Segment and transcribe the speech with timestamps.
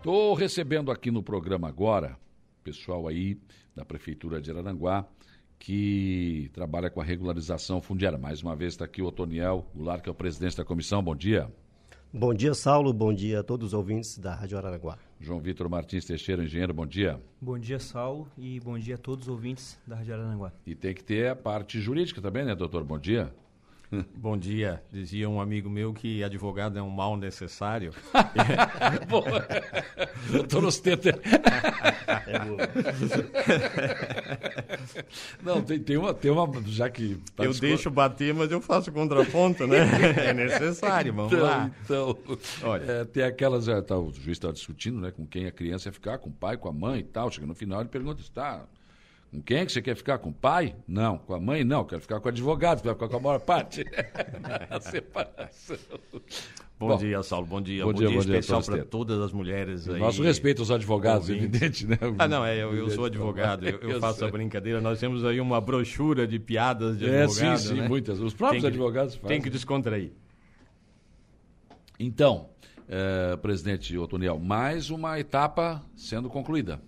[0.00, 2.16] Estou recebendo aqui no programa agora,
[2.64, 3.36] pessoal aí
[3.76, 5.06] da Prefeitura de Araranguá,
[5.58, 8.16] que trabalha com a regularização fundiária.
[8.16, 11.02] Mais uma vez está aqui o Otoniel Goulart, que é o presidente da comissão.
[11.02, 11.52] Bom dia.
[12.10, 12.94] Bom dia, Saulo.
[12.94, 14.96] Bom dia a todos os ouvintes da Rádio Araranguá.
[15.20, 17.20] João Vitor Martins Teixeira, engenheiro, bom dia.
[17.38, 20.50] Bom dia, Saulo, e bom dia a todos os ouvintes da Rádio Araranguá.
[20.64, 22.84] E tem que ter a parte jurídica também, né, doutor?
[22.84, 23.34] Bom dia.
[24.16, 24.82] Bom dia.
[24.92, 27.92] Dizia um amigo meu que advogado é um mal necessário.
[30.30, 31.10] Doutor Osteta.
[32.26, 32.38] É
[35.42, 36.48] Não, tem, tem, uma, tem uma.
[36.66, 37.20] Já que.
[37.34, 39.78] Tá eu deixo bater, mas eu faço contraponto, né?
[40.16, 41.70] É necessário, vamos então, lá.
[41.84, 42.16] Então,
[42.62, 42.84] Olha.
[42.84, 43.68] É, tem aquelas.
[43.68, 46.32] É, tá, o juiz está discutindo né, com quem a criança ia ficar, com o
[46.32, 47.30] pai, com a mãe e tal.
[47.30, 48.64] Chega no final e pergunta: está.
[49.30, 50.18] Com quem é que você quer ficar?
[50.18, 50.74] Com o pai?
[50.88, 51.18] Não.
[51.18, 51.62] Com a mãe?
[51.62, 51.84] Não.
[51.84, 53.84] Quero ficar com o advogado, quero ficar com a maior parte.
[54.68, 55.76] a separação.
[56.76, 57.46] Bom, bom, dia, Saulo.
[57.46, 57.84] Bom dia.
[57.84, 60.00] Bom, bom dia, dia, bom especial para todas as mulheres aí.
[60.00, 61.44] Nosso respeito aos advogados, ouvintes.
[61.44, 61.98] evidente, né?
[62.18, 64.80] Ah, não, é, eu, eu sou advogado, eu, eu faço a brincadeira.
[64.80, 67.86] Nós temos aí uma brochura de piadas de é, advogado, sim, sim, né?
[67.86, 68.18] muitas.
[68.18, 69.28] Os próprios advogados fazem.
[69.28, 70.10] Tem que descontrair.
[71.98, 72.48] Então,
[72.88, 76.80] é, presidente Otoniel, mais uma etapa sendo concluída.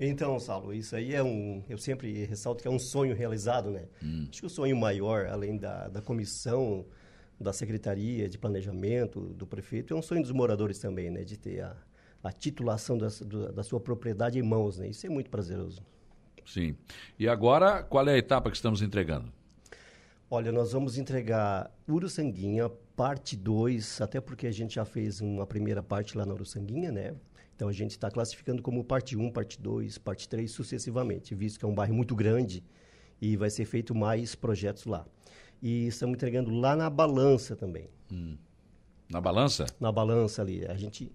[0.00, 1.62] Então, Saulo, isso aí é um.
[1.68, 3.86] Eu sempre ressalto que é um sonho realizado, né?
[4.02, 4.26] Hum.
[4.30, 6.86] Acho que o sonho maior, além da, da comissão,
[7.40, 11.24] da Secretaria de Planejamento, do prefeito, é um sonho dos moradores também, né?
[11.24, 11.76] De ter a,
[12.22, 13.08] a titulação da,
[13.52, 14.88] da sua propriedade em mãos, né?
[14.88, 15.82] Isso é muito prazeroso.
[16.46, 16.76] Sim.
[17.18, 19.32] E agora, qual é a etapa que estamos entregando?
[20.30, 25.82] Olha, nós vamos entregar Uruçanguinha, parte 2, até porque a gente já fez uma primeira
[25.82, 27.14] parte lá na Uruçanguinha, né?
[27.58, 31.64] Então a gente está classificando como parte 1, parte 2, parte 3 sucessivamente, visto que
[31.64, 32.62] é um bairro muito grande
[33.20, 35.04] e vai ser feito mais projetos lá.
[35.60, 37.88] E estamos entregando lá na balança também.
[38.12, 38.36] Hum.
[39.10, 39.66] Na balança?
[39.80, 40.64] Na balança ali.
[40.66, 41.10] A gente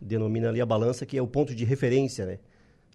[0.00, 2.38] denomina ali a balança, que é o ponto de referência, né?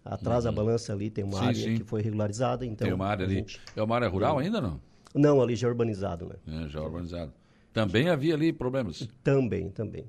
[0.05, 0.51] Atrás uhum.
[0.51, 1.77] da balança ali tem uma sim, área sim.
[1.79, 2.65] que foi regularizada.
[2.65, 3.35] Então, tem uma área ali.
[3.35, 3.59] Gente...
[3.75, 4.79] É uma área rural ainda não?
[5.13, 6.35] Não, ali já é urbanizado, né?
[6.63, 7.33] É, já é urbanizado.
[7.73, 9.09] Também havia ali problemas?
[9.21, 10.05] Também, também.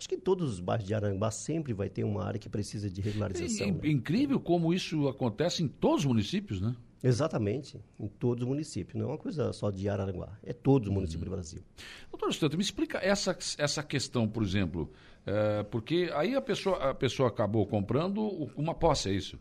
[0.00, 2.88] Acho que em todos os bairros de Arambá sempre vai ter uma área que precisa
[2.88, 3.66] de regularização.
[3.66, 3.80] É, né?
[3.84, 6.74] incrível como isso acontece em todos os municípios, né?
[7.04, 8.98] Exatamente, em todos os municípios.
[8.98, 11.62] Não é uma coisa só de Araranguá, é todos os municípios do Brasil.
[12.10, 14.90] Doutor Stanton, me explica essa, essa questão, por exemplo,
[15.26, 18.22] é, porque aí a pessoa, a pessoa acabou comprando
[18.56, 19.38] uma posse, é isso?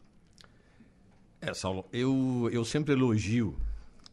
[1.39, 3.57] É, Saulo, eu, eu sempre elogio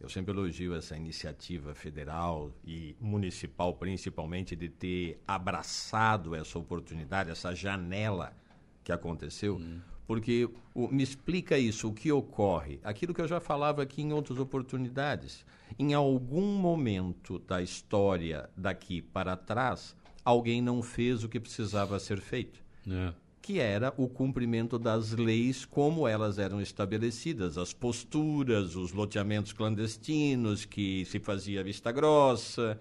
[0.01, 7.55] eu sempre elogio essa iniciativa federal e municipal, principalmente, de ter abraçado essa oportunidade, essa
[7.55, 8.37] janela
[8.85, 9.81] que aconteceu, hum.
[10.07, 12.79] porque o, me explica isso, o que ocorre.
[12.85, 15.45] Aquilo que eu já falava aqui em outras oportunidades.
[15.79, 22.21] Em algum momento da história daqui para trás, alguém não fez o que precisava ser
[22.21, 22.63] feito.
[22.89, 29.53] É que era o cumprimento das leis como elas eram estabelecidas, as posturas, os loteamentos
[29.53, 32.77] clandestinos que se fazia vista grossa,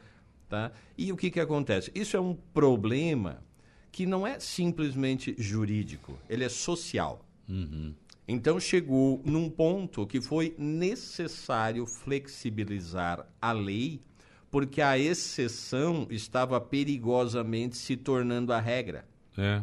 [0.50, 0.72] tá?
[0.98, 1.92] E o que que acontece?
[1.94, 3.44] Isso é um problema
[3.92, 7.24] que não é simplesmente jurídico, ele é social.
[7.48, 7.94] Uhum.
[8.28, 14.02] Então chegou num ponto que foi necessário flexibilizar a lei,
[14.50, 19.06] porque a exceção estava perigosamente se tornando a regra.
[19.38, 19.62] É.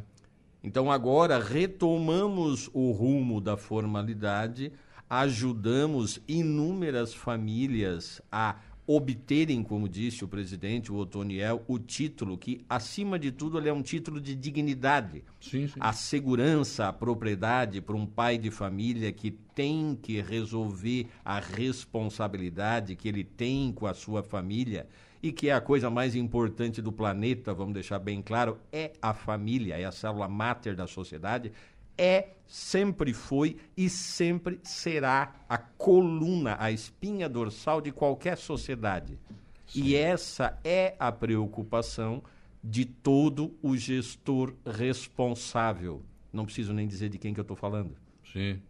[0.63, 4.73] Então agora retomamos o rumo da formalidade,
[5.11, 8.57] ajudamos inúmeras famílias a
[8.87, 13.73] obterem, como disse o presidente, o Otoniel, o título que, acima de tudo, ele é
[13.73, 15.25] um título de dignidade.
[15.41, 15.79] Sim, sim.
[15.79, 22.97] A segurança, a propriedade para um pai de família que tem que resolver a responsabilidade
[22.97, 24.87] que ele tem com a sua família
[25.23, 29.15] e que é a coisa mais importante do planeta, vamos deixar bem claro, é a
[29.15, 31.53] família, é a célula máter da sociedade,
[31.97, 39.19] é, sempre foi e sempre será a coluna, a espinha dorsal de qualquer sociedade.
[39.67, 39.83] Sim.
[39.83, 42.23] E essa é a preocupação
[42.63, 46.03] de todo o gestor responsável.
[46.33, 47.97] Não preciso nem dizer de quem que eu estou falando.
[48.33, 48.61] Sim.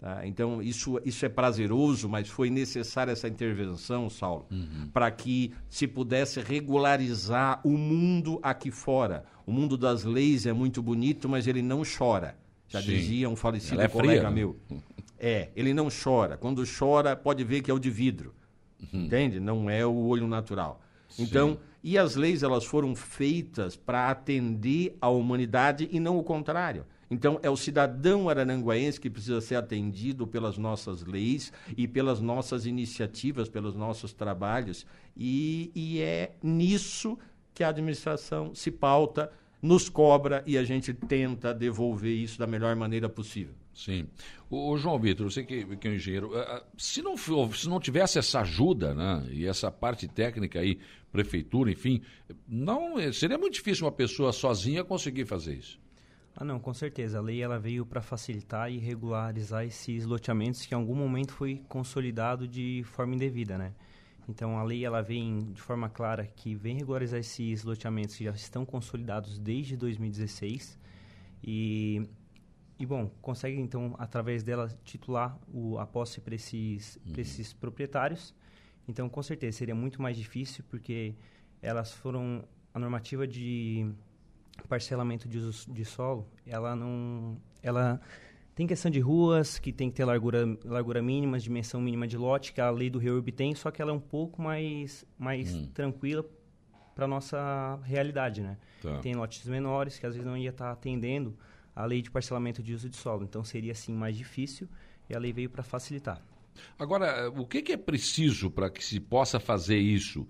[0.00, 0.26] Tá?
[0.26, 4.90] Então, isso, isso é prazeroso, mas foi necessária essa intervenção, Saulo, uhum.
[4.92, 9.24] para que se pudesse regularizar o mundo aqui fora.
[9.46, 12.36] O mundo das leis é muito bonito, mas ele não chora.
[12.68, 12.86] Já Sim.
[12.88, 14.34] dizia um falecido é colega fria, né?
[14.34, 14.56] meu.
[15.18, 16.36] É, ele não chora.
[16.36, 18.34] Quando chora, pode ver que é o de vidro.
[18.80, 19.04] Uhum.
[19.04, 19.40] Entende?
[19.40, 20.80] Não é o olho natural.
[21.08, 21.22] Sim.
[21.22, 26.84] Então, e as leis elas foram feitas para atender a humanidade e não o contrário.
[27.10, 32.66] Então, é o cidadão arananguaense que precisa ser atendido pelas nossas leis e pelas nossas
[32.66, 34.84] iniciativas, pelos nossos trabalhos.
[35.16, 37.18] E, e é nisso
[37.54, 39.30] que a administração se pauta
[39.64, 43.54] nos cobra e a gente tenta devolver isso da melhor maneira possível.
[43.72, 44.06] Sim.
[44.50, 47.80] O, o João Vitor, você que, que é um engenheiro, uh, se, não, se não
[47.80, 50.78] tivesse essa ajuda, né, e essa parte técnica aí,
[51.10, 52.02] prefeitura, enfim,
[52.46, 55.80] não seria muito difícil uma pessoa sozinha conseguir fazer isso.
[56.36, 57.18] Ah, não, com certeza.
[57.18, 61.62] A lei ela veio para facilitar e regularizar esses loteamentos que em algum momento foi
[61.68, 63.72] consolidado de forma indevida, né?
[64.28, 68.30] Então a lei ela vem de forma clara que vem regularizar esses loteamentos que já
[68.30, 70.78] estão consolidados desde 2016
[71.42, 72.02] e
[72.76, 77.12] e bom consegue então através dela titular o, a posse para esses, uhum.
[77.18, 78.34] esses proprietários.
[78.88, 81.14] Então com certeza seria muito mais difícil porque
[81.62, 83.90] elas foram a normativa de
[84.68, 85.40] parcelamento de,
[85.72, 88.00] de solo ela não ela
[88.54, 92.52] tem questão de ruas, que tem que ter largura, largura mínima, dimensão mínima de lote,
[92.52, 95.66] que a lei do Rio tem, só que ela é um pouco mais, mais hum.
[95.74, 96.24] tranquila
[96.94, 98.56] para nossa realidade, né?
[98.80, 98.98] Tá.
[98.98, 101.36] Tem lotes menores que às vezes não ia estar tá atendendo
[101.74, 103.24] a lei de parcelamento de uso de solo.
[103.24, 104.68] Então seria assim mais difícil
[105.10, 106.22] e a lei veio para facilitar.
[106.78, 110.26] Agora, o que, que é preciso para que se possa fazer isso?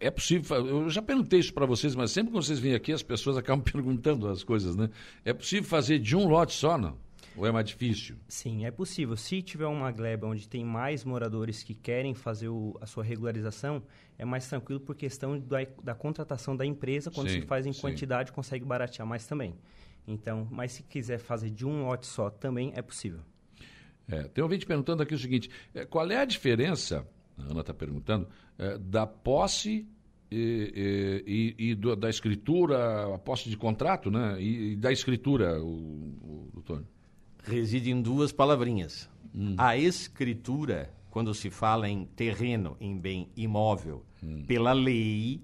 [0.00, 3.02] É possível, eu já perguntei isso para vocês, mas sempre que vocês vêm aqui as
[3.02, 4.88] pessoas acabam perguntando as coisas, né?
[5.24, 6.96] É possível fazer de um lote só, não?
[7.36, 8.16] Ou é mais difícil?
[8.28, 9.16] Sim, é possível.
[9.16, 13.82] Se tiver uma gleba onde tem mais moradores que querem fazer o, a sua regularização,
[14.16, 17.10] é mais tranquilo por questão da, da contratação da empresa.
[17.10, 17.80] Quando sim, se faz em sim.
[17.80, 19.54] quantidade, consegue baratear mais também.
[20.06, 23.20] Então, mas se quiser fazer de um lote só, também é possível.
[24.06, 27.06] É, tem um ouvinte perguntando aqui o seguinte: é, qual é a diferença,
[27.38, 28.28] a Ana está perguntando,
[28.58, 29.88] é, da posse
[30.30, 34.40] e, e, e do, da escritura, a posse de contrato, né?
[34.40, 36.86] E, e da escritura, o, o, o Tony?
[37.44, 39.08] Reside em duas palavrinhas.
[39.34, 39.54] Hum.
[39.58, 44.44] A escritura, quando se fala em terreno, em bem imóvel, hum.
[44.46, 45.40] pela lei,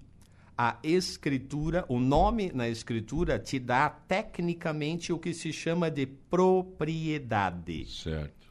[0.57, 7.87] a escritura, o nome na escritura te dá tecnicamente o que se chama de propriedade.
[7.87, 8.49] Certo.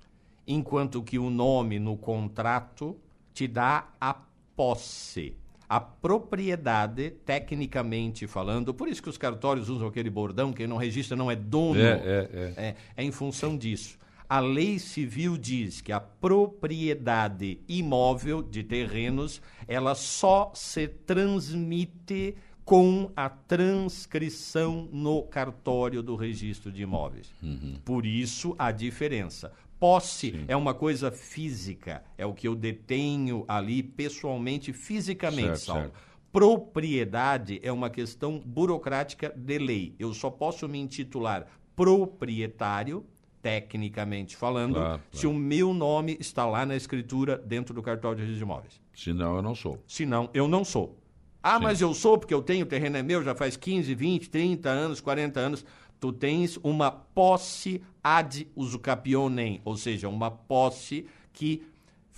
[0.48, 2.98] Enquanto que o nome no contrato
[3.34, 4.14] te dá a
[4.56, 5.36] posse
[5.70, 11.16] a propriedade, tecnicamente falando, por isso que os cartórios usam aquele bordão, quem não registra
[11.16, 11.80] não é dono.
[11.80, 12.54] É, é, é.
[12.58, 14.00] é, é em função disso.
[14.28, 22.36] A lei civil diz que a propriedade imóvel de terrenos, ela só se transmite
[22.66, 27.34] com a transcrição no cartório do registro de imóveis.
[27.42, 27.80] Uhum.
[27.84, 29.52] Por isso a diferença.
[29.80, 30.46] Posse Sim.
[30.48, 35.82] é uma coisa física, é o que eu detenho ali pessoalmente, fisicamente, certo, Saulo.
[35.84, 36.10] Certo.
[36.32, 39.96] Propriedade é uma questão burocrática de lei.
[39.98, 43.06] Eu só posso me intitular proprietário,
[43.42, 48.24] tecnicamente falando, claro, se o meu nome está lá na escritura dentro do cartório de
[48.24, 48.82] registro de imóveis.
[48.94, 49.82] Senão eu não sou.
[49.88, 51.00] Senão eu não sou.
[51.42, 51.64] Ah, Sim.
[51.64, 54.70] mas eu sou porque eu tenho, o terreno é meu, já faz 15, 20, 30
[54.70, 55.66] anos, 40 anos
[56.00, 61.64] tu tens uma posse ad usucapionem, ou seja, uma posse que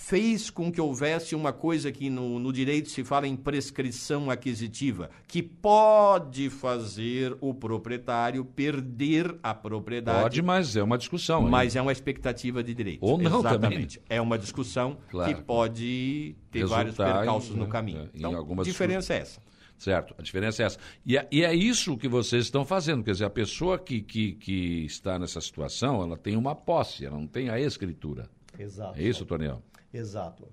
[0.01, 5.11] fez com que houvesse uma coisa que no, no, direito se fala em prescrição aquisitiva,
[5.27, 10.23] que pode fazer o proprietário perder a propriedade.
[10.23, 11.43] Pode, mas é uma discussão.
[11.43, 12.99] Mas é uma expectativa de direito.
[13.03, 13.99] Ou não Exatamente.
[13.99, 14.17] Também.
[14.17, 15.35] É uma discussão claro.
[15.35, 18.01] que pode ter Resultar vários percalços em, no caminho.
[18.01, 19.39] É, então, a diferença é essa.
[19.81, 20.77] Certo, a diferença é essa.
[21.03, 24.33] E é, e é, isso que vocês estão fazendo, quer dizer, a pessoa que, que,
[24.33, 28.29] que está nessa situação, ela tem uma posse, ela não tem a escritura.
[28.59, 28.99] Exato.
[28.99, 29.59] É isso, Toniel?
[29.91, 30.47] Exato.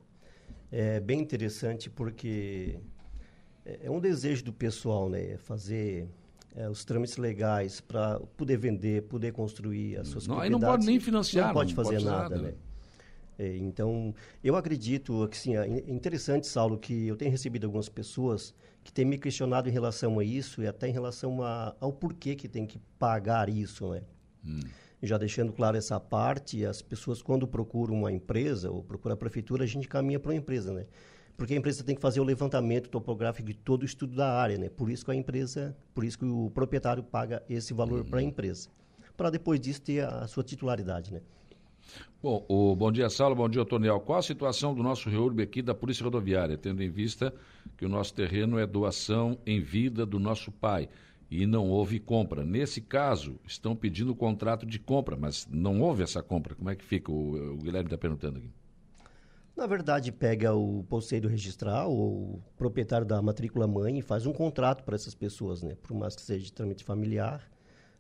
[0.73, 2.79] É bem interessante porque
[3.67, 6.09] é, é um desejo do pessoal, né, fazer
[6.57, 10.65] é, os trâmites legais para poder vender, poder construir as suas não, propriedades.
[10.65, 12.55] Aí não pode nem financiar, não pode não fazer pode nada, nada, né?
[13.39, 18.53] É, então, eu acredito que sim, é interessante, Saulo, que eu tenho recebido algumas pessoas
[18.83, 22.35] que tem me questionado em relação a isso e até em relação a, ao porquê
[22.35, 24.03] que tem que pagar isso, né?
[24.45, 24.61] Hum.
[25.01, 29.63] Já deixando claro essa parte, as pessoas quando procuram uma empresa ou procuram a prefeitura,
[29.63, 30.87] a gente caminha para uma empresa, né?
[31.37, 34.59] Porque a empresa tem que fazer o levantamento topográfico de todo o estudo da área,
[34.59, 34.69] né?
[34.69, 38.23] Por isso que a empresa, por isso que o proprietário paga esse valor para a
[38.23, 38.29] uhum.
[38.29, 38.69] empresa,
[39.17, 41.21] para depois disso ter a, a sua titularidade, né?
[42.23, 44.01] Bom, o, bom dia, Saulo, bom dia, Toniel.
[44.01, 47.33] Qual a situação do nosso reúbe aqui da Polícia Rodoviária, tendo em vista
[47.77, 50.89] que o nosso terreno é doação em vida do nosso pai
[51.31, 52.45] e não houve compra?
[52.45, 56.57] Nesse caso, estão pedindo contrato de compra, mas não houve essa compra.
[56.57, 57.13] Como é que fica?
[57.13, 58.51] O, o Guilherme está perguntando aqui.
[59.57, 64.33] Na verdade, pega o posseiro registral ou o proprietário da matrícula mãe e faz um
[64.33, 65.77] contrato para essas pessoas, né?
[65.83, 67.49] Por mais que seja de trâmite familiar,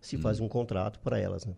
[0.01, 0.21] se hum.
[0.21, 1.57] faz um contrato para elas, né?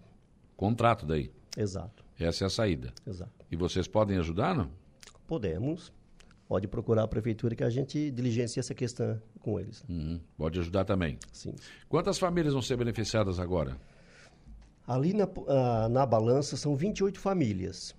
[0.56, 1.30] Contrato daí?
[1.56, 2.02] Exato.
[2.20, 2.92] Essa é a saída.
[3.06, 3.32] Exato.
[3.50, 4.70] E vocês podem ajudar, não?
[5.26, 5.92] Podemos.
[6.48, 9.84] pode procurar a prefeitura que a gente diligencia essa questão com eles.
[9.88, 10.20] Uhum.
[10.36, 11.18] Pode ajudar também.
[11.32, 11.54] Sim.
[11.88, 13.76] Quantas famílias vão ser beneficiadas agora?
[14.86, 17.94] Ali na, uh, na balança são 28 famílias.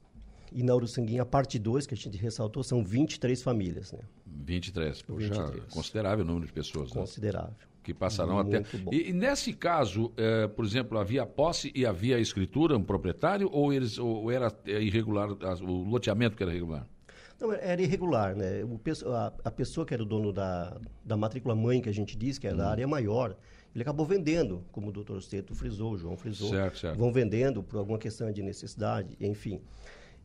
[0.51, 3.93] E na Uruçanguinha, a parte 2, que a gente ressaltou, são 23 famílias.
[3.93, 3.99] Né?
[4.25, 5.01] 23.
[5.01, 5.73] Puxa, 23.
[5.73, 6.91] considerável número de pessoas.
[6.91, 7.51] Considerável.
[7.51, 7.70] Né?
[7.83, 8.77] Que passarão Muito até.
[8.91, 13.73] E, e, nesse caso, eh, por exemplo, havia posse e havia escritura, um proprietário, ou,
[13.73, 16.87] eles, ou era irregular, o loteamento que era irregular?
[17.39, 18.63] Não, era irregular, né?
[18.63, 18.79] O,
[19.11, 22.37] a, a, pessoa que era o dono da, da matrícula mãe, que a gente diz,
[22.37, 22.59] que era hum.
[22.59, 23.35] da área maior,
[23.73, 26.49] ele acabou vendendo, como o doutor Steto frisou, o João frisou.
[26.49, 26.97] Certo, certo.
[26.99, 29.59] Vão vendendo por alguma questão de necessidade, enfim.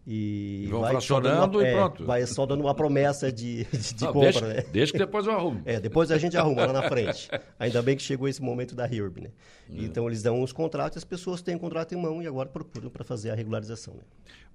[0.07, 2.05] E, vão fracionando e é, pronto.
[2.05, 4.63] Vai só dando uma promessa de, de, de Não, compra, deixa, né?
[4.73, 5.63] Deixa que depois eu arrumo.
[5.65, 7.29] É, depois a gente arruma lá na frente.
[7.59, 9.31] Ainda bem que chegou esse momento da HIRB, né?
[9.69, 9.83] É.
[9.83, 12.89] Então eles dão os contratos, as pessoas têm o contrato em mão e agora procuram
[12.89, 13.95] para fazer a regularização.
[13.95, 14.03] Né?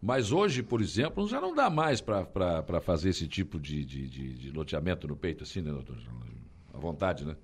[0.01, 4.33] Mas hoje, por exemplo, já não dá mais para fazer esse tipo de, de, de,
[4.35, 5.97] de, loteamento no peito, assim, né, doutor?
[6.73, 7.35] À vontade, né?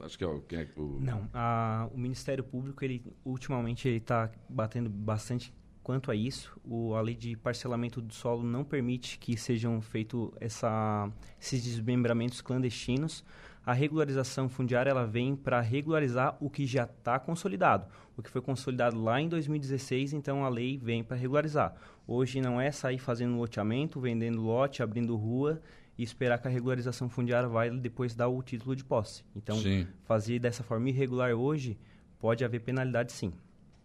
[0.00, 0.40] Acho que é o.
[0.42, 1.00] Quem é o...
[1.00, 5.52] Não, a, o Ministério Público, ele ultimamente ele está batendo bastante
[5.88, 10.30] quanto a isso, o, a lei de parcelamento do solo não permite que sejam feitos
[10.38, 13.24] esses desmembramentos clandestinos.
[13.64, 17.86] A regularização fundiária ela vem para regularizar o que já está consolidado.
[18.18, 21.74] O que foi consolidado lá em 2016, então a lei vem para regularizar.
[22.06, 25.58] Hoje não é sair fazendo loteamento, vendendo lote, abrindo rua
[25.96, 29.24] e esperar que a regularização fundiária vai depois dar o título de posse.
[29.34, 29.86] Então, sim.
[30.04, 31.78] fazer dessa forma irregular hoje
[32.18, 33.32] pode haver penalidade sim.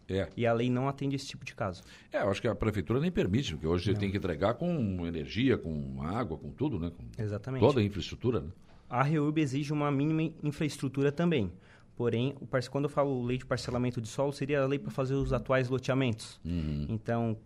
[0.07, 0.27] É.
[0.35, 1.83] E a lei não atende esse tipo de caso.
[2.11, 3.99] É, eu acho que a prefeitura nem permite, porque hoje não.
[3.99, 6.91] tem que entregar com energia, com água, com tudo, né?
[6.91, 7.61] Com Exatamente.
[7.61, 8.49] Toda a infraestrutura, né?
[8.89, 11.51] A REURB exige uma mínima infraestrutura também.
[11.95, 15.13] Porém, o, quando eu falo lei de parcelamento de solo, seria a lei para fazer
[15.13, 16.39] os atuais loteamentos.
[16.43, 16.87] Uhum.
[16.89, 17.37] Então,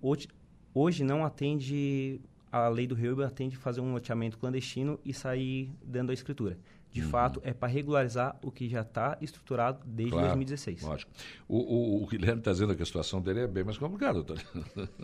[0.00, 0.28] hoje,
[0.72, 2.20] hoje não atende,
[2.52, 6.58] a lei do REURB atende fazer um loteamento clandestino e sair dando a escritura
[6.96, 7.10] de uhum.
[7.10, 10.82] fato, é para regularizar o que já está estruturado desde claro, 2016.
[10.82, 11.12] Lógico.
[11.46, 14.42] O, o, o Guilherme está dizendo que a situação dele é bem mais complicada, doutor.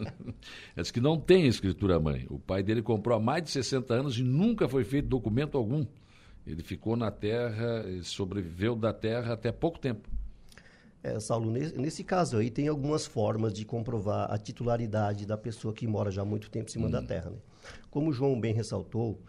[0.75, 2.26] é que não tem escritura mãe.
[2.30, 5.84] O pai dele comprou há mais de 60 anos e nunca foi feito documento algum.
[6.46, 10.08] Ele ficou na terra, sobreviveu da terra até pouco tempo.
[11.02, 15.75] É, Saulo, nesse, nesse, caso aí tem algumas formas de comprovar a titularidade da pessoa
[15.75, 16.90] que mora já há muito tempo em cima hum.
[16.90, 17.30] da terra.
[17.30, 17.37] Né?
[17.90, 19.20] Como o João bem ressaltou,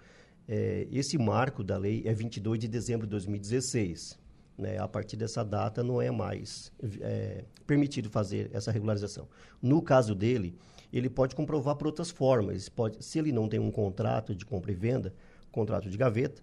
[0.48, 4.20] é, esse marco da lei é 22 de dezembro de 2016.
[4.58, 4.78] Né?
[4.78, 6.72] A partir dessa data não é mais
[7.02, 9.28] é, permitido fazer essa regularização.
[9.62, 10.56] No caso dele,
[10.92, 12.70] ele pode comprovar por outras formas.
[12.70, 15.14] Pode, se ele não tem um contrato de compra e venda,
[15.52, 16.42] contrato de gaveta,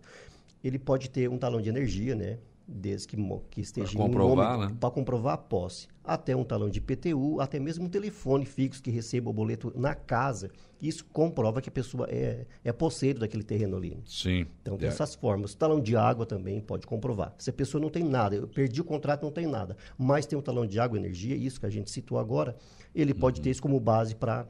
[0.62, 2.38] ele pode ter um talão de energia, né?
[2.70, 3.16] Desde que,
[3.50, 4.76] que esteja para comprovar, né?
[4.78, 5.88] para comprovar a posse.
[6.04, 9.94] Até um talão de PTU, até mesmo um telefone fixo que receba o boleto na
[9.94, 10.50] casa.
[10.80, 13.98] Isso comprova que a pessoa é, é posseiro daquele terreno ali.
[14.06, 14.46] Sim.
[14.62, 14.90] Então, tem é.
[14.90, 15.52] essas formas.
[15.52, 17.34] O talão de água também pode comprovar.
[17.38, 20.38] Se a pessoa não tem nada, eu perdi o contrato, não tem nada, mas tem
[20.38, 22.56] um talão de água e energia, isso que a gente citou agora,
[22.94, 23.44] ele pode uhum.
[23.44, 24.46] ter isso como base para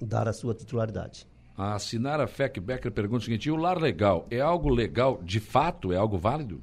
[0.00, 1.26] dar a sua titularidade.
[1.56, 5.40] A Sinara Feck Becker pergunta o seguinte: e o lar legal é algo legal de
[5.40, 5.92] fato?
[5.92, 6.62] É algo válido?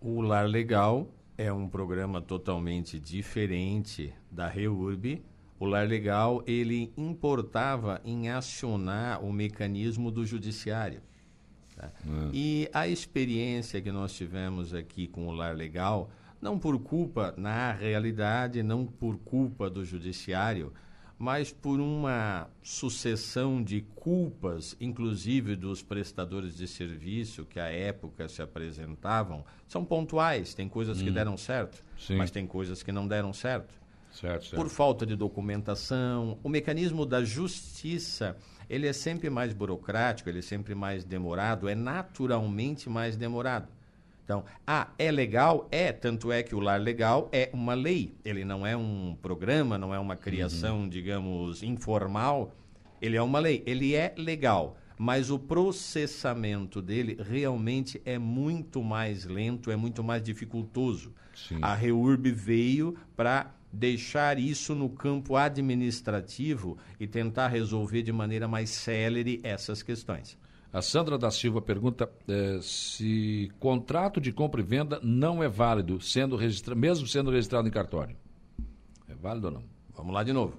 [0.00, 5.22] O Lar Legal é um programa totalmente diferente da REURB.
[5.58, 11.00] O Lar Legal, ele importava em acionar o mecanismo do judiciário.
[11.74, 11.86] Tá?
[11.86, 12.30] É.
[12.32, 17.72] E a experiência que nós tivemos aqui com o Lar Legal, não por culpa, na
[17.72, 20.72] realidade, não por culpa do judiciário,
[21.18, 28.40] mas por uma sucessão de culpas, inclusive dos prestadores de serviço que à época se
[28.40, 30.54] apresentavam, são pontuais.
[30.54, 31.04] Tem coisas hum.
[31.04, 32.16] que deram certo, Sim.
[32.16, 33.74] mas tem coisas que não deram certo.
[34.12, 34.56] Certo, certo.
[34.56, 38.36] Por falta de documentação, o mecanismo da justiça
[38.68, 43.68] ele é sempre mais burocrático, ele é sempre mais demorado, é naturalmente mais demorado.
[44.28, 45.66] Então, ah, é legal?
[45.70, 48.14] É, tanto é que o lar legal é uma lei.
[48.22, 50.88] Ele não é um programa, não é uma criação, uhum.
[50.90, 52.54] digamos, informal.
[53.00, 53.62] Ele é uma lei.
[53.64, 60.22] Ele é legal, mas o processamento dele realmente é muito mais lento, é muito mais
[60.22, 61.14] dificultoso.
[61.34, 61.60] Sim.
[61.62, 68.68] A REURB veio para deixar isso no campo administrativo e tentar resolver de maneira mais
[68.68, 70.36] célere essas questões.
[70.70, 75.98] A Sandra da Silva pergunta eh, se contrato de compra e venda não é válido,
[75.98, 76.38] sendo
[76.76, 78.14] mesmo sendo registrado em cartório.
[79.08, 79.64] É válido ou não?
[79.96, 80.58] Vamos lá de novo.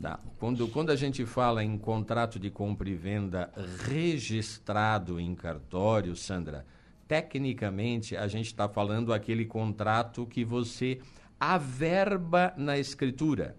[0.00, 0.20] Tá.
[0.38, 3.52] Quando, quando a gente fala em contrato de compra e venda
[3.88, 6.64] registrado em cartório, Sandra,
[7.08, 11.00] tecnicamente a gente está falando aquele contrato que você
[11.40, 13.56] averba na escritura.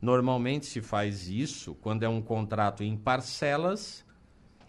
[0.00, 4.04] Normalmente se faz isso quando é um contrato em parcelas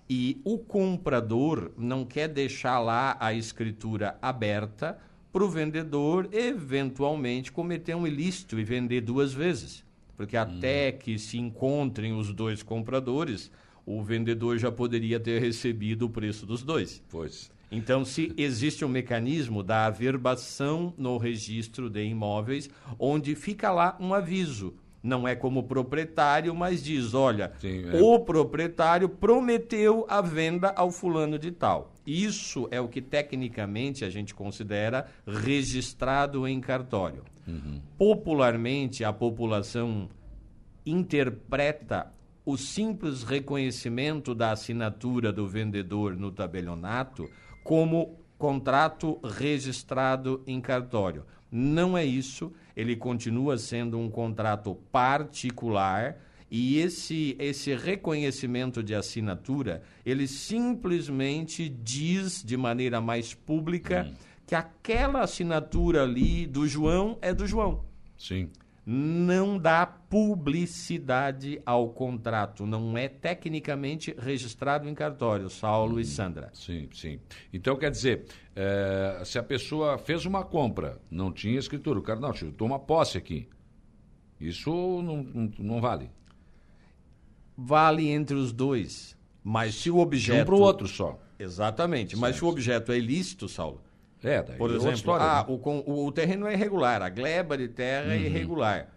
[0.10, 5.00] e o comprador não quer deixar lá a escritura aberta
[5.32, 9.84] para o vendedor eventualmente cometer um ilícito e vender duas vezes.
[10.16, 11.00] Porque até hum.
[11.00, 13.50] que se encontrem os dois compradores,
[13.86, 17.02] o vendedor já poderia ter recebido o preço dos dois.
[17.10, 17.52] Pois.
[17.72, 22.70] Então, se existe um mecanismo da averbação no registro de imóveis,
[23.00, 28.02] onde fica lá um aviso não é como proprietário, mas diz: olha, Sim, é.
[28.02, 31.94] o proprietário prometeu a venda ao fulano de tal.
[32.08, 37.24] Isso é o que tecnicamente a gente considera registrado em cartório.
[37.46, 37.82] Uhum.
[37.98, 40.10] Popularmente, a população
[40.86, 42.12] interpreta
[42.46, 47.30] o simples reconhecimento da assinatura do vendedor no tabelionato
[47.64, 51.26] como contrato registrado em cartório.
[51.50, 56.18] Não é isso ele continua sendo um contrato particular
[56.50, 64.14] e esse, esse reconhecimento de assinatura, ele simplesmente diz de maneira mais pública hum.
[64.46, 67.84] que aquela assinatura ali do João é do João.
[68.18, 68.50] Sim
[68.86, 76.50] não dá publicidade ao contrato, não é tecnicamente registrado em cartório, Saulo hum, e Sandra.
[76.54, 77.20] Sim, sim.
[77.54, 78.26] Então quer dizer,
[78.56, 82.78] é, se a pessoa fez uma compra, não tinha escritura, o cara, não, tio, toma
[82.78, 83.48] posse aqui.
[84.40, 86.12] Isso não, não, não, vale.
[87.58, 89.18] Vale entre os dois.
[89.42, 90.36] Mas se o objeto.
[90.36, 91.18] De um para o outro só.
[91.40, 92.12] Exatamente.
[92.12, 92.22] Certo.
[92.22, 93.82] Mas se o objeto é ilícito, Saulo,
[94.24, 95.60] é, daí Por exemplo, história, ah, né?
[95.64, 98.24] o, o, terreno é irregular, a gleba de terra é uhum.
[98.24, 98.88] é irregular.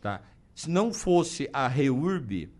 [0.00, 0.20] Tá?
[0.54, 2.50] Se não fosse a REURB,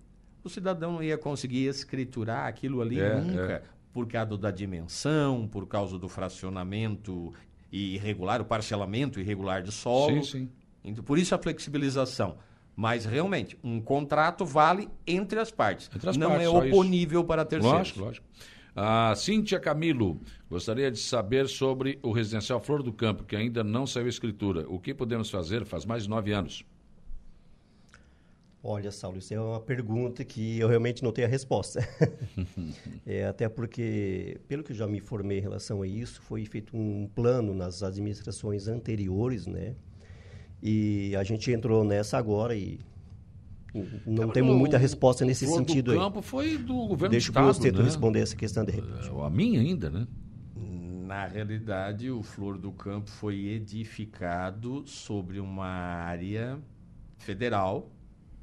[0.43, 3.63] o cidadão não ia conseguir escriturar aquilo ali é, nunca, é.
[3.93, 7.33] por causa da dimensão, por causa do fracionamento
[7.71, 10.23] irregular, o parcelamento irregular de solo.
[10.25, 10.49] Sim, sim.
[10.85, 12.37] Então, por isso a flexibilização.
[12.75, 15.91] Mas, realmente, um contrato vale entre as partes.
[15.95, 17.27] Entre as não partes, é oponível isso.
[17.27, 17.79] para terceiros.
[17.79, 18.27] Lógico, lógico.
[18.75, 23.87] A Cíntia Camilo gostaria de saber sobre o residencial Flor do Campo, que ainda não
[23.87, 24.67] saiu escritura.
[24.67, 25.67] O que podemos fazer?
[25.67, 26.65] Faz mais de nove anos.
[28.65, 31.87] Olha, Saulo, isso é uma pergunta que eu realmente não tenho a resposta.
[33.05, 36.75] é, até porque, pelo que eu já me informei em relação a isso, foi feito
[36.75, 39.75] um plano nas administrações anteriores, né?
[40.63, 42.79] E a gente entrou nessa agora e
[44.07, 46.25] não é, temos muita resposta nesse sentido do campo aí.
[46.25, 47.85] foi do governo Deixa do Estado, o Estado né?
[47.85, 49.09] responder essa questão de repente.
[49.09, 50.07] É, a minha ainda, né?
[51.07, 56.59] Na realidade, o Flor do Campo foi edificado sobre uma área
[57.19, 57.91] federal,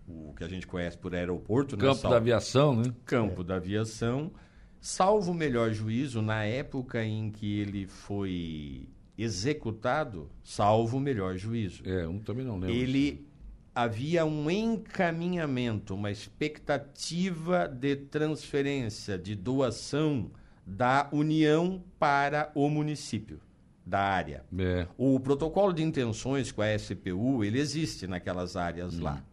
[0.07, 1.83] o que a gente conhece por aeroporto, né?
[1.83, 2.93] Campo da aviação, né?
[3.05, 3.43] Campo é.
[3.43, 4.31] da aviação.
[4.81, 8.87] Salvo o melhor juízo, na época em que ele foi
[9.17, 11.83] executado, salvo o melhor juízo.
[11.85, 12.75] É, um também não lembro.
[12.75, 13.28] Ele
[13.73, 20.31] havia um encaminhamento, uma expectativa de transferência, de doação
[20.65, 23.39] da União para o município
[23.85, 24.43] da área.
[24.57, 24.87] É.
[24.97, 29.03] O protocolo de intenções com a SPU, ele existe naquelas áreas hum.
[29.03, 29.23] lá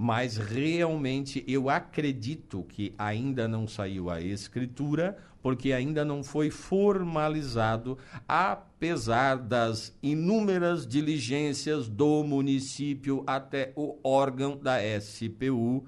[0.00, 7.96] mas realmente eu acredito que ainda não saiu a escritura, porque ainda não foi formalizado,
[8.26, 15.84] apesar das inúmeras diligências do município até o órgão da SPU,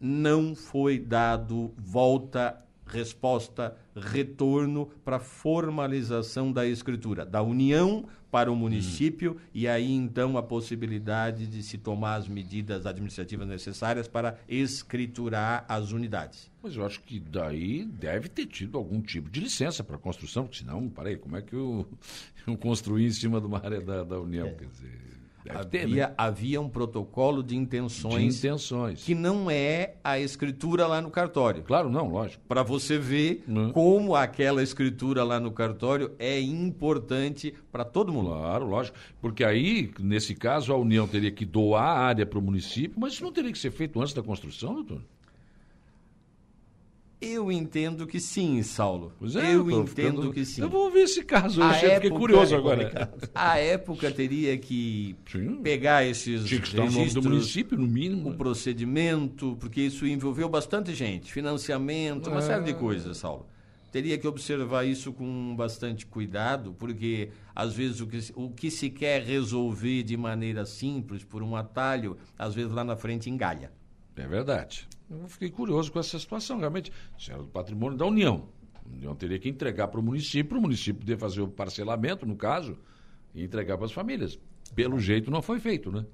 [0.00, 2.56] não foi dado volta
[2.88, 9.48] resposta, retorno para formalização da escritura, da união para o município hum.
[9.54, 15.92] e aí então a possibilidade de se tomar as medidas administrativas necessárias para escriturar as
[15.92, 16.50] unidades.
[16.62, 20.58] Mas eu acho que daí deve ter tido algum tipo de licença para construção, porque
[20.58, 21.88] senão, parei, como é que eu,
[22.46, 24.48] eu construí em cima de uma área da, da União?
[24.48, 24.52] É.
[24.52, 25.08] Quer dizer,
[25.50, 26.14] havia, ter, né?
[26.16, 31.62] havia um protocolo de intenções, de intenções que não é a escritura lá no cartório.
[31.62, 32.42] Claro, não, lógico.
[32.48, 33.72] Para você ver não.
[33.72, 38.30] como aquela escritura lá no cartório é importante para todo mundo.
[38.30, 38.96] Claro, lógico.
[39.20, 43.14] Porque aí, nesse caso, a União teria que doar a área para o município, mas
[43.14, 45.02] isso não teria que ser feito antes da construção, doutor?
[47.20, 49.12] Eu entendo que sim, Saulo.
[49.18, 50.32] Pois é, eu entendo ficando...
[50.32, 50.62] que sim.
[50.62, 53.12] Eu vou ver esse caso hoje, eu fiquei curioso agora.
[53.34, 55.56] A época teria que sim.
[55.60, 58.30] pegar esses Tinha que registros, do município, no mínimo.
[58.30, 62.42] O procedimento, porque isso envolveu bastante gente, financiamento, uma é...
[62.42, 63.46] série de coisas, Saulo.
[63.90, 68.90] Teria que observar isso com bastante cuidado, porque às vezes o que, o que se
[68.90, 73.72] quer resolver de maneira simples, por um atalho, às vezes lá na frente engalha.
[74.18, 74.88] É verdade.
[75.10, 76.58] Eu fiquei curioso com essa situação.
[76.58, 78.48] Realmente, isso era do patrimônio da União.
[78.74, 82.26] A União teria que entregar para o município, para o município poder fazer o parcelamento,
[82.26, 82.76] no caso,
[83.34, 84.38] e entregar para as famílias.
[84.74, 86.04] Pelo jeito, não foi feito, né?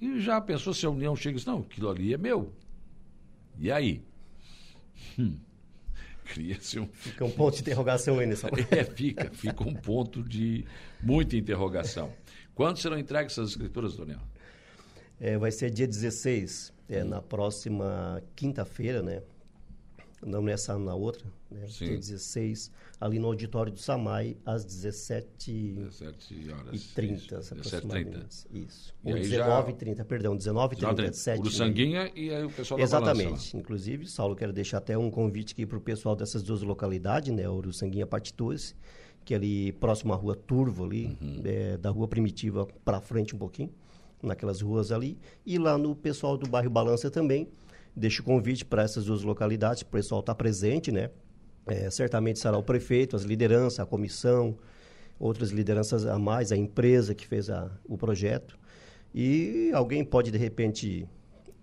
[0.00, 2.54] E já pensou se a União chega e diz, não, aquilo ali é meu.
[3.58, 4.02] E aí?
[5.18, 5.36] Hum.
[6.24, 6.86] Cria-se um.
[6.92, 10.64] Fica um ponto de interrogação aí nessa É, fica, fica um ponto de
[11.02, 12.12] muita interrogação.
[12.54, 14.20] Quando serão entregues essas escrituras, Daniel?
[15.18, 19.22] É, vai ser dia 16, é, na próxima quinta-feira, né?
[20.26, 21.66] Não nessa, na outra, né?
[21.66, 21.86] Sim.
[21.86, 26.74] Dia 16, ali no auditório do Samai, às 17 17 horas.
[26.74, 28.10] e 30 Isso, aproximadamente.
[28.18, 28.46] 17h30.
[28.68, 28.94] Isso.
[29.02, 32.44] E Ou aí 19 e 30, perdão, 19 e 30, 17 O Sanguinha e aí
[32.44, 33.24] o pessoal da Exatamente.
[33.28, 33.56] Balança.
[33.56, 37.48] Inclusive, Saulo, quero deixar até um convite aqui para o pessoal dessas duas localidades, né?
[37.48, 38.74] Uruçanguinha Parte 12,
[39.24, 41.40] que é ali próximo à rua Turvo, ali, Uhum.
[41.46, 43.72] é, da rua Primitiva para frente um pouquinho,
[44.22, 45.18] naquelas ruas ali.
[45.44, 47.48] E lá no pessoal do bairro Balança também.
[47.94, 51.10] Deixo o convite para essas duas localidades, o pessoal está presente, né?
[51.66, 54.56] É, certamente será o prefeito, as lideranças, a comissão,
[55.18, 58.58] outras lideranças a mais, a empresa que fez a, o projeto.
[59.14, 61.06] E alguém pode, de repente,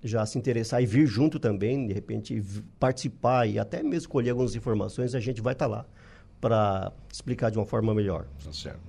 [0.03, 2.43] já se interessar e vir junto também, de repente
[2.79, 5.85] participar e até mesmo colher algumas informações, a gente vai estar lá
[6.39, 8.27] para explicar de uma forma melhor.
[8.43, 8.79] Tá certo.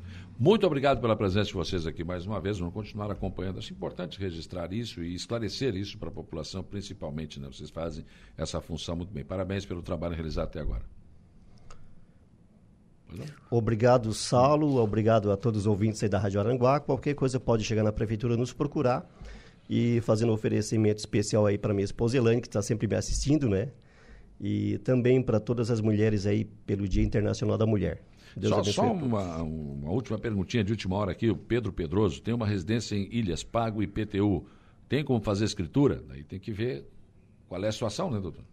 [0.41, 2.61] Muito obrigado pela presença de vocês aqui mais uma vez.
[2.61, 3.59] Vamos continuar acompanhando.
[3.59, 7.41] Acho importante registrar isso e esclarecer isso para a população, principalmente.
[7.41, 7.49] Né?
[7.49, 8.05] Vocês fazem
[8.37, 9.25] essa função muito bem.
[9.25, 10.85] Parabéns pelo trabalho realizado até agora.
[13.51, 14.77] Obrigado, Saulo.
[14.77, 16.79] Obrigado a todos os ouvintes aí da Rádio Aranguá.
[16.79, 19.11] Qualquer coisa pode chegar na prefeitura nos procurar
[19.69, 23.49] e fazendo um oferecimento especial aí para minha esposa Elaine, que está sempre me assistindo,
[23.49, 23.73] né?
[24.41, 28.01] E também para todas as mulheres aí pelo Dia Internacional da Mulher.
[28.39, 31.29] Deus Só, abençoe só uma, uma última perguntinha de última hora aqui.
[31.31, 34.47] O Pedro Pedroso tem uma residência em Ilhas, pago IPTU.
[34.89, 36.03] Tem como fazer escritura?
[36.09, 36.87] Daí tem que ver
[37.49, 38.45] qual é a situação, né, doutor?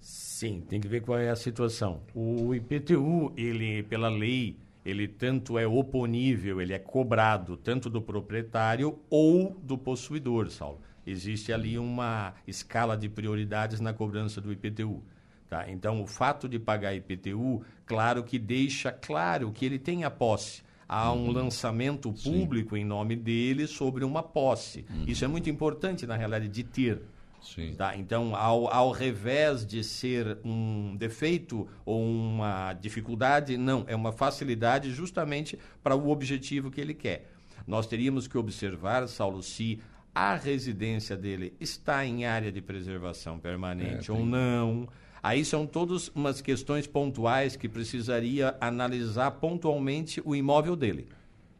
[0.00, 2.00] Sim, tem que ver qual é a situação.
[2.14, 8.98] O IPTU, ele, pela lei, ele tanto é oponível, ele é cobrado tanto do proprietário
[9.10, 10.80] ou do possuidor, Saulo.
[11.06, 15.02] Existe ali uma escala de prioridades na cobrança do IPTU.
[15.48, 15.70] Tá?
[15.70, 20.62] Então, o fato de pagar IPTU, claro que deixa claro que ele tem a posse.
[20.86, 24.84] Há um lançamento público em nome dele sobre uma posse.
[25.06, 27.02] Isso é muito importante, na realidade, de ter.
[27.42, 27.74] Sim.
[27.76, 27.96] Tá?
[27.96, 34.90] Então, ao, ao revés de ser um defeito ou uma dificuldade, não, é uma facilidade
[34.90, 37.30] justamente para o objetivo que ele quer.
[37.66, 39.80] Nós teríamos que observar, Saulo, se
[40.14, 44.88] a residência dele está em área de preservação permanente É, ou tem- não.
[45.22, 51.06] Aí são todas umas questões pontuais que precisaria analisar pontualmente o imóvel dele.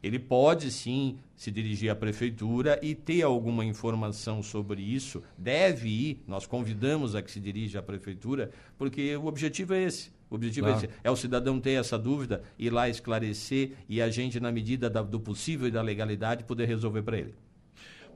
[0.01, 5.23] Ele pode sim se dirigir à prefeitura e ter alguma informação sobre isso.
[5.37, 10.11] Deve ir, nós convidamos a que se dirija à prefeitura, porque o objetivo é esse.
[10.31, 10.87] O objetivo é Claro.
[10.87, 10.95] esse.
[11.03, 15.03] É o cidadão ter essa dúvida, ir lá esclarecer e a gente, na medida da-
[15.03, 17.35] do possível e da legalidade, poder resolver para ele.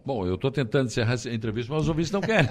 [0.04, 2.50] Bom, eu estou tentando encerrar essa entrevista, mas os ouvintes não querem.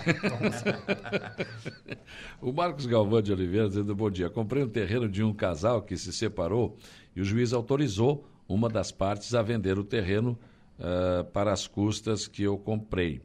[2.42, 5.98] o Marcos Galvão de Oliveira dizendo, bom dia, comprei um terreno de um casal que
[5.98, 6.78] se separou
[7.16, 10.40] e o juiz autorizou uma das partes a vender o terreno
[10.80, 13.22] ah, para as custas que eu comprei.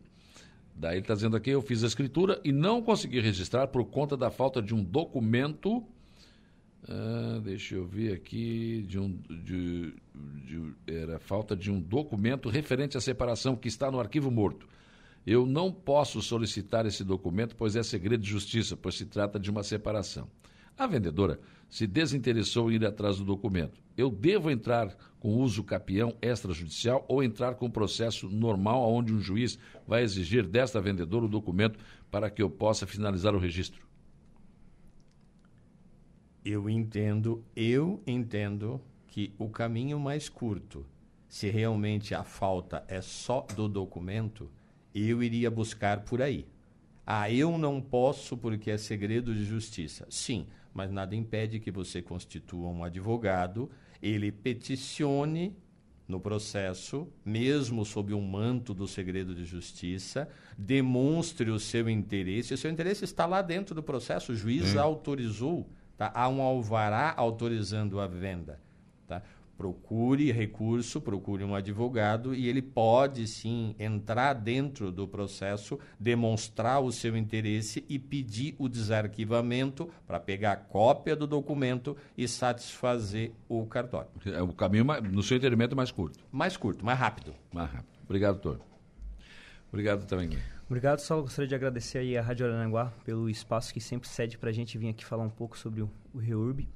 [0.74, 4.14] Daí ele está dizendo aqui, eu fiz a escritura e não consegui registrar por conta
[4.16, 5.82] da falta de um documento
[6.88, 12.96] ah, deixa eu ver aqui, de um, de, de- era falta de um documento referente
[12.96, 14.66] à separação que está no arquivo morto.
[15.26, 19.50] Eu não posso solicitar esse documento, pois é segredo de justiça, pois se trata de
[19.50, 20.28] uma separação.
[20.78, 23.80] A vendedora se desinteressou em ir atrás do documento.
[23.96, 29.58] Eu devo entrar com uso capião extrajudicial ou entrar com processo normal, onde um juiz
[29.88, 31.78] vai exigir desta vendedora o documento
[32.10, 33.85] para que eu possa finalizar o registro?
[36.48, 40.86] Eu entendo, eu entendo que o caminho mais curto,
[41.28, 44.48] se realmente a falta é só do documento,
[44.94, 46.46] eu iria buscar por aí.
[47.04, 50.06] Ah, eu não posso porque é segredo de justiça.
[50.08, 53.68] Sim, mas nada impede que você constitua um advogado,
[54.00, 55.52] ele peticione
[56.06, 62.54] no processo, mesmo sob um manto do segredo de justiça, demonstre o seu interesse.
[62.54, 66.10] O seu interesse está lá dentro do processo, o juiz autorizou, tá?
[66.14, 68.60] há um alvará autorizando a venda.
[69.06, 69.22] Tá?
[69.56, 76.92] Procure recurso, procure um advogado e ele pode sim entrar dentro do processo, demonstrar o
[76.92, 83.64] seu interesse e pedir o desarquivamento para pegar a cópia do documento e satisfazer o
[83.64, 84.10] cartório.
[84.26, 86.18] É o caminho, mais- no seu entendimento, mais curto.
[86.30, 87.32] Mais curto, mais rápido.
[87.50, 87.96] Mais rápido.
[88.04, 88.60] Obrigado, doutor.
[89.72, 90.38] Obrigado também.
[90.66, 91.22] Obrigado, Saulo.
[91.22, 94.76] Gostaria de agradecer aí a Rádio Aranguá pelo espaço que sempre cede para a gente
[94.76, 96.68] vir aqui falar um pouco sobre o, o REURB.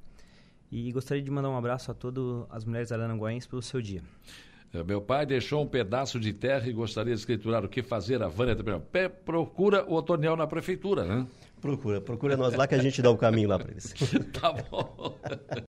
[0.70, 4.00] E gostaria de mandar um abraço a todas as mulheres aranguaenses pelo seu dia.
[4.72, 8.22] É, meu pai deixou um pedaço de terra e gostaria de escriturar o que fazer.
[8.22, 8.80] A Vânia também.
[8.80, 11.26] Pé, procura o Otoniel na prefeitura, né?
[11.60, 13.92] Procura, procura nós lá que a gente dá o caminho lá para eles.
[14.40, 15.18] tá bom.